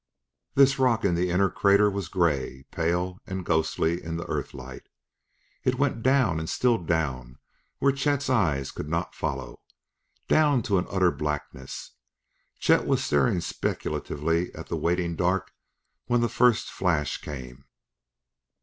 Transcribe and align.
This 0.55 0.79
rock 0.79 1.05
in 1.05 1.13
the 1.13 1.29
inner 1.29 1.47
crater 1.51 1.87
was 1.87 2.07
gray, 2.07 2.65
pale 2.71 3.19
and 3.27 3.45
ghostly 3.45 4.03
in 4.03 4.17
the 4.17 4.25
earthlight. 4.25 4.89
It 5.63 5.77
went 5.77 6.01
down 6.01 6.39
and 6.39 6.49
still 6.49 6.79
down 6.79 7.37
where 7.77 7.91
Chet's 7.91 8.27
eyes 8.27 8.71
could 8.71 8.89
not 8.89 9.13
follow 9.13 9.59
down 10.27 10.63
to 10.63 10.79
an 10.79 10.87
utter 10.89 11.11
blackness. 11.11 11.91
Chet 12.57 12.87
was 12.87 13.03
staring 13.03 13.41
speculatively 13.41 14.51
at 14.55 14.69
that 14.69 14.75
waiting 14.77 15.15
dark 15.15 15.51
when 16.07 16.21
the 16.21 16.29
first 16.29 16.71
flash 16.71 17.19
came. 17.21 17.65